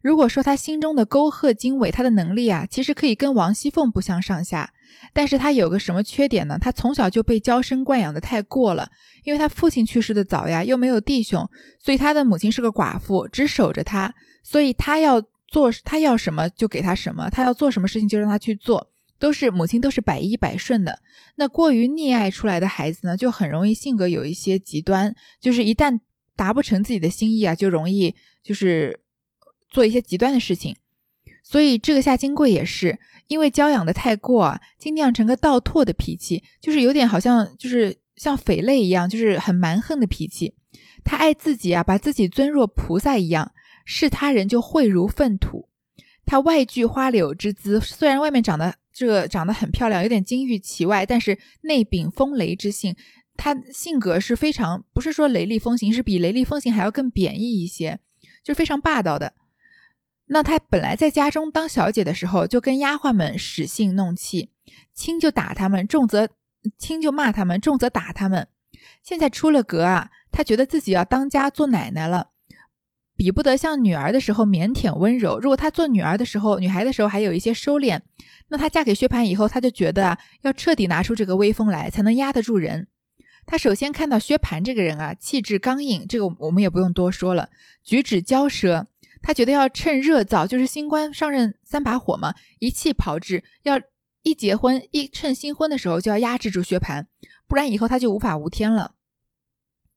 [0.01, 4.73] 如果说他心中的沟壑经纬，他的能力啊，其实可以跟王熙凤不相上下。
[5.13, 6.57] 但是他有个什么缺点呢？
[6.59, 8.89] 他从小就被娇生惯养的太过了，
[9.23, 11.47] 因为他父亲去世的早呀，又没有弟兄，
[11.79, 20.99] 所以他的母亲是个寡妇，只守着他，所以他要做他要什么就给他什么，他要做什么事情就让他去做，都是母亲都是百依百顺的。
[21.35, 25.99] 那过于溺爱出来的孩子呢，就很容易性格有一些极端，就是一旦
[26.35, 28.99] 达不成自己的心意啊，就容易就是
[29.69, 30.75] 做一些极端的事情。
[31.43, 40.55] 所以这个夏金贵也是因为娇养的太过啊，竟酿成个倒拓的脾气，就是有点好像就是像匪类一样，就是很蛮横的脾气。
[41.03, 43.51] 他爱自己啊，把自己尊若菩萨一样，
[43.83, 45.67] 视他人就秽如粪土。
[46.25, 52.95] 他外具花柳之姿，虽然外面长得这长得很漂亮，有点金玉其外，但是内秉风雷之性。
[53.35, 57.99] 他性格是非常不是说雷厉风行，是比雷厉风行还要更贬义一些，
[58.43, 59.33] 就是非常霸道的。
[60.33, 64.49] 那他本来在家中当小姐的时候，就跟丫鬟们使性弄气，
[64.95, 66.27] 轻就打他们，重则
[66.75, 68.47] 轻就骂他们，重则打他们。
[69.03, 72.29] 现在出了阁啊，他觉得自己要当家做奶奶了，
[73.15, 75.37] 比不得像女儿的时候腼腆温柔。
[75.39, 77.99] 如果她做女儿的时候，女孩的时候还有一些收敛，
[78.47, 82.87] 那她嫁给薛蟠以后，她就觉得啊，要彻底拿出这个威风来，才能压得住人。
[83.45, 87.49] 他首先看到薛蟠这个人啊，气质刚硬，这个我们也不用多说了，
[87.83, 88.87] 举止骄奢。
[89.23, 93.79] 他觉得要趁热造，就是新官上任三把火嘛，一气炮制，要
[94.21, 97.05] 一结婚一趁新婚的时候就要压制住薛蟠，
[97.47, 98.95] 不然以后他就无法无天了。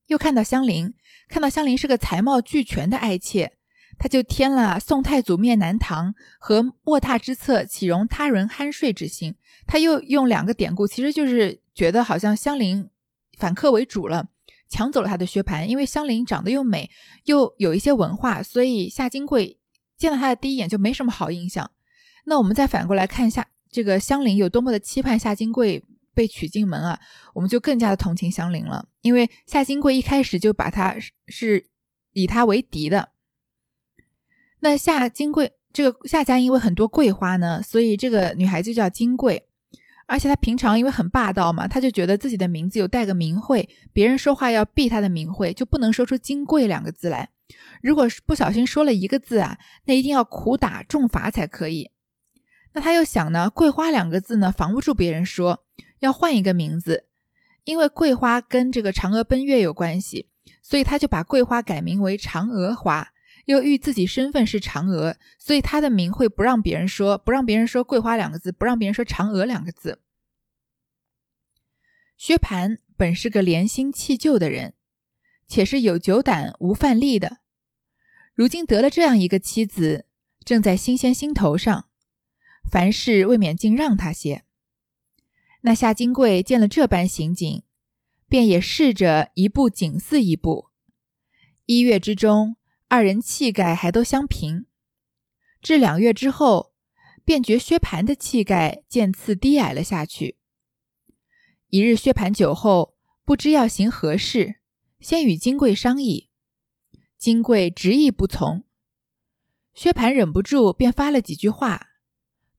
[0.07, 0.95] 又看到香菱，
[1.29, 3.57] 看到香菱是个才貌俱全的爱妾，
[3.99, 9.35] 他就添了宋太祖灭南唐和卧榻之侧岂容他人酣睡之心。
[9.67, 12.89] 他又用两个典故，其实就是觉得好像香菱
[13.37, 14.29] 反客为主了。
[14.69, 16.91] 抢走了他的薛蟠，因为香菱长得又美，
[17.25, 19.59] 又有一些文化，所以夏金桂
[19.97, 21.71] 见到他的第一眼就没什么好印象。
[22.25, 27.01] 那我们再反过来看一下，这个香菱有多么的期盼夏金桂被娶进门啊，
[27.35, 30.97] 我们就更加的同情香菱了，因为夏金桂一开始就把他
[31.29, 31.67] 是
[32.13, 33.11] 以他为敌的。
[34.61, 39.46] 那夏金贵这个夏家因为很多桂花呢，所以这个女孩子叫金桂。
[40.07, 47.29] 而且他平常因为很霸道嘛，他就觉得自己的名字有带个名讳，别人说话要避他的名讳，就不能说出“金贵”两个字来。
[47.83, 51.91] 如果不小心说了一个字啊，那一定要苦打重罚才可以。
[52.73, 55.65] 那他又想呢，“桂花”两个字呢，防不住别人说，
[56.01, 57.07] 要换一个名字，
[57.65, 60.29] 因为桂花跟这个嫦娥奔月有关系，
[60.63, 63.09] 所以他就把桂花改名为嫦娥花。
[63.47, 70.03] 又遇自己身份是嫦娥，所以他的名讳不让别人说，不让别人说“桂花”两个字，不让别人说“嫦娥”两个字。
[72.17, 74.75] 薛蟠本是个怜新弃旧的人，
[75.47, 77.39] 且是有酒胆无饭力的，
[78.35, 80.07] 如今得了这样一个妻子，
[80.45, 81.89] 正在新鲜心头上，
[82.69, 84.45] 凡事未免竟让他些。
[85.61, 87.63] 那夏金贵见了这般刑景，
[88.29, 90.71] 便也试着一步紧似一步，
[91.67, 92.57] 一月之中。
[92.89, 94.67] 二人气概还都相平，
[95.61, 96.73] 至两月之后，
[97.25, 100.39] 便觉薛蟠的气概渐次低矮了下去。
[101.69, 104.61] 一日，薛蟠酒后，不知要行何事，
[105.01, 106.31] 先与金贵商议，
[107.19, 108.65] 金贵执意不从。
[109.75, 111.89] 薛蟠忍不住，便发了几句话，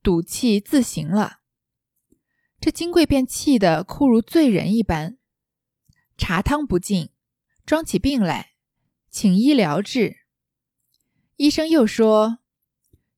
[0.04, 1.40] 赌气自行了。
[2.60, 5.18] 这金贵便气得哭如醉人一般，
[6.18, 7.12] 茶汤不进，
[7.66, 8.56] 装起病来。
[9.10, 10.17] 请医疗治。
[11.38, 12.39] 医生又说，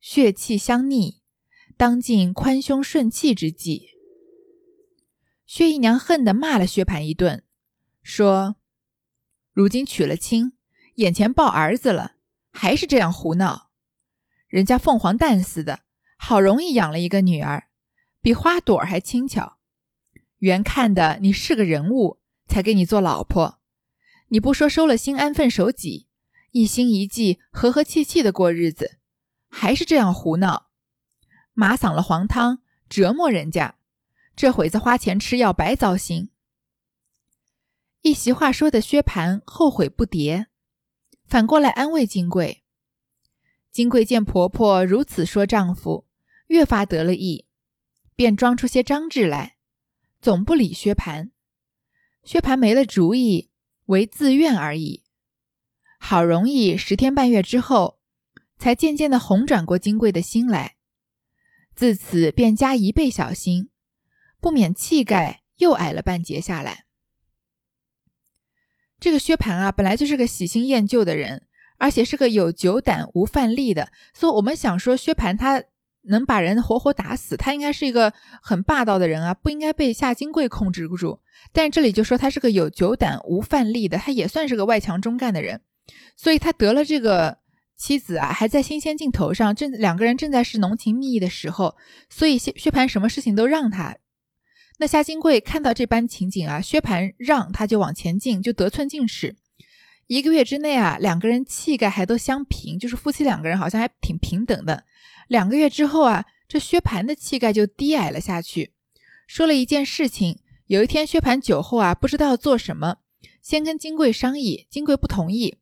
[0.02, 1.22] 血气相逆，
[1.78, 3.92] 当尽宽胸顺气之计。
[5.46, 7.46] 薛姨娘恨得骂了薛蟠一顿，
[8.04, 8.58] 说
[9.54, 10.52] ：“如今娶了亲，
[10.96, 12.16] 眼前抱儿子了，
[12.52, 13.70] 还是这样胡闹。
[14.50, 15.84] 人家凤凰蛋似的，
[16.18, 17.70] 好容易养了一个女儿，
[18.22, 19.60] 比花朵还轻巧。
[20.40, 23.62] 原看的你是个人物，才给你做老婆。”
[24.28, 26.09] 你不说收了心安分守己，
[26.52, 29.00] 一心一计和和气气的过日子，
[29.48, 30.70] 还是这样胡闹，
[31.54, 33.76] 马嗓了黄汤折磨人家，
[34.36, 36.30] 这会子花钱吃药白糟心。
[38.02, 40.48] 一席话说的薛蟠后悔不迭，
[41.26, 42.64] 反过来安慰金贵。
[43.72, 46.08] 金贵见婆婆如此说丈夫，
[46.48, 47.46] 越发得了意，
[48.16, 49.58] 便装出些张志来，
[50.22, 51.30] 总不理薛蟠。
[52.24, 53.50] 薛蟠没了主意。
[53.90, 55.04] 为自愿而已，
[56.00, 58.00] 好容易十天半月之后，
[58.58, 60.78] 才渐渐的红转过金贵的心来。
[61.76, 63.70] 自此便加一倍小心，
[64.42, 66.86] 不免气概又矮了半截下来。
[69.00, 71.46] 这个薛蟠啊，本来就是个喜新厌旧的人，
[71.78, 75.64] 而且是个有酒胆无饭力的，所以我们想说薛蟠他。
[76.04, 81.20] 能把人活活打死，他应该是一个很霸道的人啊，不应该被夏金贵控制不住。
[81.52, 85.62] 但这里就说他是个有酒胆无饭力的，他也算是个外强中干的人，
[86.16, 87.38] 所以他得了这个
[87.78, 91.76] 妻子啊还在新鲜劲头上，正两个人正在是浓情蜜意的时候，
[92.10, 93.98] 所以薛薛蟠什么事情都让他。
[94.78, 99.36] 那夏金贵看到这般情景啊，薛蟠让他就往前进，就得寸进尺。
[100.08, 104.86] 一个月之内啊，两个人气概还都相平，就是夫妻两个人好像还挺平等的。
[105.28, 108.74] 两个月之后啊，这薛蟠的气概就低矮了下去。
[109.28, 112.98] 说了一件事情，有一天薛蟠酒后啊，不知道做什么。
[113.42, 115.58] 先跟金贵商议，金贵不同意，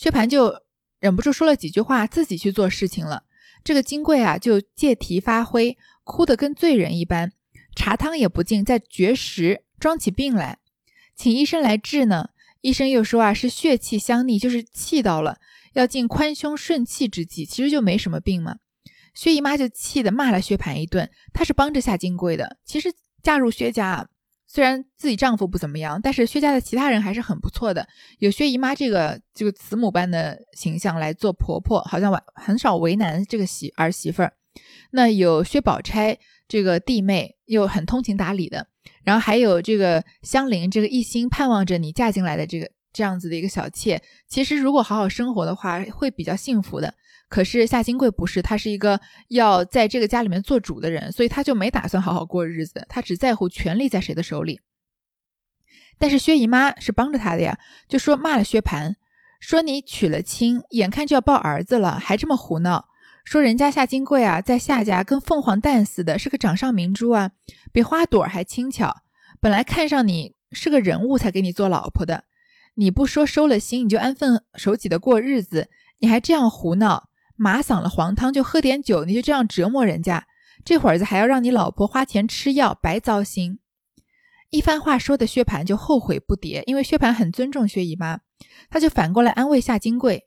[0.00, 0.62] 薛蟠就
[0.98, 3.24] 忍不住说了几句话，自己去做事情了。
[3.62, 7.32] 这个金贵啊，就借题发挥，哭得跟罪人一般，
[7.76, 10.58] 茶汤也不进，在绝食，装起病来，
[11.14, 12.30] 请医生来治呢。
[12.62, 15.36] 医生又说啊，是血气相逆，就是气到了，
[15.74, 18.56] 要进宽胸顺气之剂，其实就没什么病嘛。
[19.12, 22.90] 薛姨妈就气得骂了薛蟠一顿，她是帮着夏金贵的，其实
[23.22, 24.06] 嫁入薛家啊。
[24.52, 27.86] 虽然自己丈夫不怎么样，但是薛家的其他人还是很不错的。
[28.18, 34.32] 有薛姨妈这个这个慈母般的形象来做婆婆，好像很少为难这个媳儿媳妇儿。
[34.90, 38.66] 那有薛宝钗这个弟妹，又很通情达理的。
[39.04, 44.02] 然后还有这个香菱，这个一心盼望着你嫁进来的这个这样子的一个小妾。
[44.28, 46.92] 其实如果好好生活的话，会比较幸福的。
[47.30, 54.60] 可是夏金贵不是，他是一个要在这个家里面做主的人，所以他就没打算好好过日子，他只在乎权力在谁的手里。
[55.96, 57.56] 但是薛姨妈是帮着他的呀，
[57.88, 58.96] 就说骂了薛蟠，
[59.38, 62.88] 说你娶了亲，眼看就要抱儿子了，还这么胡闹。
[63.22, 67.30] 说人家夏金贵啊，在夏家跟凤凰蛋似的，是个掌上明珠啊，
[67.70, 69.02] 比花朵还轻巧。
[69.38, 72.24] 本来看上你是个人物，才给你做老婆的。
[72.74, 75.68] 你不说收了心，你就安分守己的过日子，
[75.98, 77.09] 你还这样胡闹。
[77.40, 80.26] 麻嗓了黄汤就喝点酒，你就这样折磨人家，
[80.62, 83.60] 这会儿子还要让你老婆花钱吃药，白糟心。
[84.50, 88.20] 一番话说的薛蟠就后悔不迭，因为薛蟠很尊重薛姨妈，
[88.68, 90.26] 他就反过来安慰夏金贵。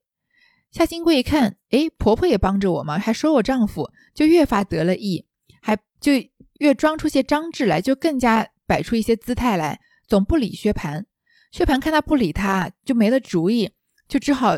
[0.72, 5.28] 夏金贵一看，哎，婆婆也帮着我嘛，还说我丈夫，就越发得了意，
[5.62, 6.14] 还就
[6.58, 11.06] 越装出些张志来，就更加摆出一些姿态来，总不理薛蟠。
[11.52, 13.70] 薛蟠看他不理他，就没了主意，
[14.08, 14.58] 就只好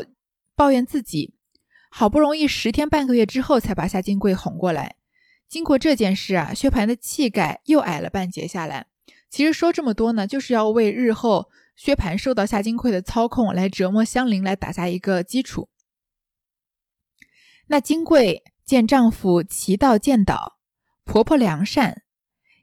[0.54, 1.34] 抱怨自己。
[1.98, 4.96] 好不容易十天半个月之后，才把夏金贵哄过来。
[5.48, 8.88] 经过这件事啊，薛蟠的气概又矮了半截下来。
[9.30, 15.70] 其实说这么多呢，就是要为日后薛蟠受到夏金贵的操控来折磨香菱来打下一个基础。
[17.68, 20.58] 那金贵见丈夫骑道见倒，
[21.02, 22.02] 婆婆良善，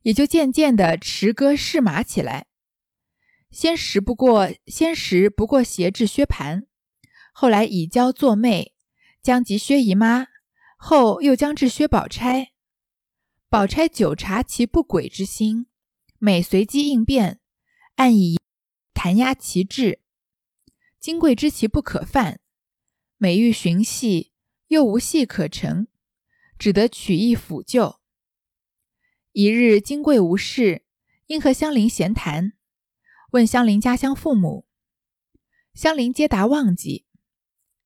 [0.04, 2.46] 也就渐渐的持戈试马起来。
[3.50, 6.66] 先时不过，先时不过挟制薛蟠，
[7.34, 8.73] 后来以娇作媚。
[9.24, 10.28] 将及薛姨妈，
[10.76, 12.52] 后又将至薛宝钗。
[13.48, 15.68] 宝钗久察其不轨之心，
[16.18, 17.40] 每随机应变，
[17.96, 18.38] 暗以
[18.94, 20.02] 弹压其志。
[21.00, 22.42] 金贵知其不可犯，
[23.16, 24.34] 每欲寻隙，
[24.68, 25.88] 又无隙可乘，
[26.60, 28.02] 只得取意抚救。
[29.32, 30.86] 一日，金贵无事，
[31.28, 32.52] 因和香菱闲谈，
[33.32, 34.68] 问香菱家乡父母。
[35.74, 37.06] 香菱皆答忘记，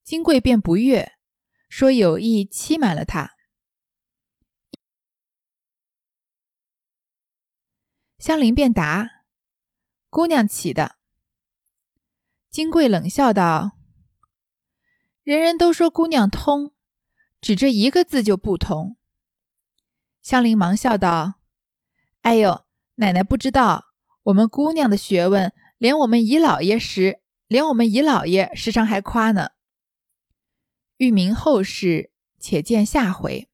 [0.03, 1.16] 金贵便不悦。
[1.69, 3.35] 说有意欺瞒了他，
[8.17, 9.23] 香菱便答
[10.09, 10.95] ：“姑娘起的。”
[12.49, 13.77] 金贵冷笑道
[15.23, 16.73] ：“人人都说姑娘通，
[17.41, 18.97] 只这一个字就不通。”
[20.23, 21.35] 香菱忙笑道
[22.23, 22.65] ：“哎呦，
[22.95, 23.85] 奶奶不知道，
[24.23, 29.49] 我们姑娘的学问，连我们姨老爷时，连我们姨老爷时常还夸呢。”
[30.97, 33.47] 欲明后事，且见下回。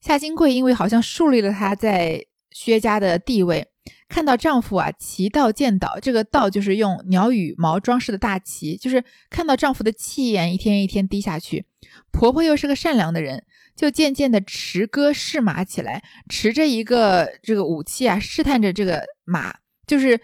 [0.00, 3.68] 夏金贵因为好像树立了她在薛家的地位，
[4.08, 11.66] 看到丈夫啊旗道见倒，这个道就是用鸟羽毛装饰的大旗，就是看到丈夫的气焰一天一天低下去。
[12.12, 13.44] 婆婆又是个善良的人，
[13.74, 19.56] 就渐渐的持戈试马起来，持着一个这个武器啊，试探着这个马，
[19.86, 20.20] 就是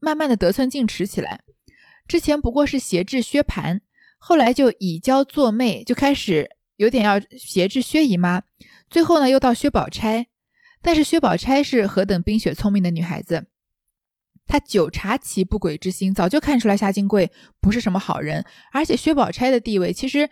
[0.00, 1.40] 慢慢的得寸进尺起来。
[2.06, 3.80] 之前不过是挟制薛蟠。
[4.26, 8.42] 后来就以娇作媚，就开始有点要挟制薛姨妈，
[8.88, 10.28] 最后呢又到薛宝钗，
[10.80, 13.48] 但是薛宝钗是何等冰雪聪明的女孩子，
[14.46, 20.30] 她久察其不轨之心，早就看出来夏金贵不是什么好人，而且薛宝钗的地位其实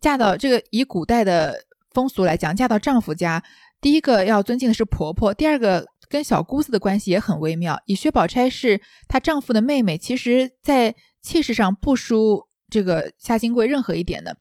[0.00, 3.44] 嫁到这个以古代的风俗来讲，嫁到丈夫家，
[3.80, 7.80] 第一个要尊敬的是婆婆，第二个跟小姑子的关系也很微妙。
[7.86, 12.47] 以薛宝钗是她丈夫的妹妹，其实在气势上不输。
[12.70, 14.36] 这个夏金贵任何一点的，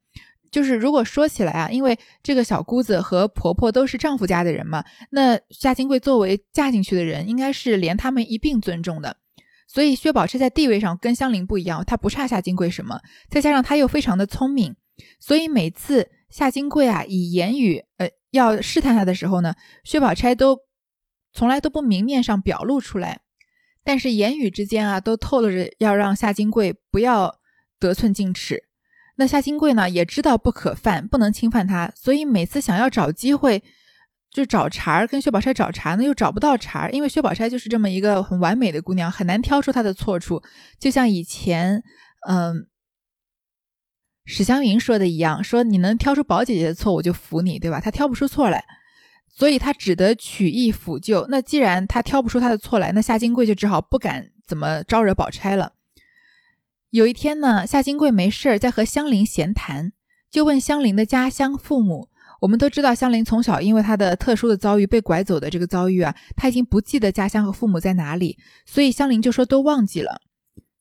[0.51, 9.17] 就是如果说起来啊，因为这个小姑子和婆婆都是丈夫家的人嘛，那夏金贵作为嫁进去的人，应该是连他们一并尊重的。
[9.67, 14.75] 所以薛宝钗在地位上跟香菱不一样，她不差夏金贵什么，再加上她又非常的聪明，
[15.19, 19.53] 所以每次夏金贵啊以言语呃要试探她的时候呢，
[19.83, 20.57] 薛宝钗都
[21.33, 23.19] 从来都不明面上表露出来，
[23.83, 27.37] 但是言语之间啊都透露着要让夏金贵不要
[27.79, 28.63] 得寸进尺。
[29.15, 33.63] 那夏金贵呢也知道不可犯，不能侵犯他，所以每次想要找机会。
[34.29, 40.43] 就找茬儿，跟薛宝钗找茬呢，又找不到茬儿，因为薛宝钗就是这么一个很完美的姑娘，很难挑出她的错处。
[40.77, 41.81] 就像以前，
[42.27, 42.67] 嗯，
[44.25, 47.79] 史湘云说的一样，说你能挑出宝姐姐的错，我就服你，对吧？
[47.79, 48.63] 她挑不出错来，
[49.33, 51.25] 所以她只得取义辅救。
[51.29, 55.73] 那既然她挑不出她的错来，那夏金贵就只好不敢怎么招惹宝钗了。
[56.89, 59.91] 有一天呢，夏金贵没事儿在和香菱闲谈，
[60.31, 62.09] 就问香菱的家乡父母。
[62.39, 70.21] 我们都知道，香菱从小因为她的特殊的遭遇被拐走的这个遭遇啊，她已经不记得家乡和父母在哪里，所以香菱就说都忘记了。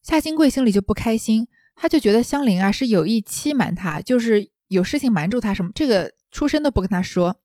[0.02, 7.40] 夏金贵心里就不开心，他就觉得香菱啊是有意欺瞒他，就是有事情瞒住他什么，这个出身都不跟他说，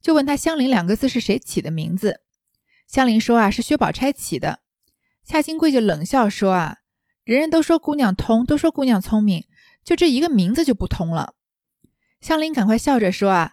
[0.00, 2.20] 就问他香菱两个字是谁起的名字。
[2.86, 4.60] 香菱说啊是薛宝钗起的。
[5.24, 6.76] 夏金贵就冷笑说啊，
[7.28, 9.44] 人人都说姑娘通，都说姑娘聪明，
[9.84, 11.34] 就这一个名字就不通了。
[12.22, 13.52] 香菱赶快笑着说：“啊，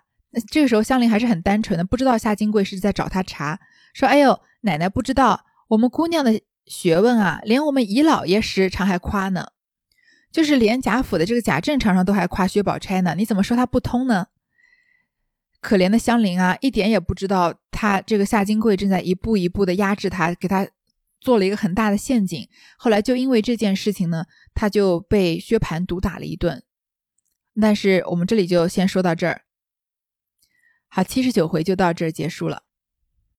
[0.50, 3.60] 这个时候香菱还是很单纯的，不知道夏金贵是在找她茬。
[3.94, 9.50] 说：‘哎呦，奶奶不知道，我们姑娘的学问啊，连我们姨老爷时常还夸呢，
[10.32, 13.14] 就是连贾府的这个贾政常常都还夸薛宝钗呢。
[13.18, 14.28] 你怎么说她不通呢？’
[15.60, 20.66] 可怜的香菱啊，一点也不知道，她这个夏金贵正在一步一步的压制她，给她
[21.20, 22.48] 做了一个很大的陷阱。
[22.78, 26.64] 后来就因为这件事情呢，他就被薛蟠毒打了一顿。”
[27.60, 29.44] 但是我们这里就先说到这儿，
[30.90, 32.65] 好，七十九回就到这儿结束了。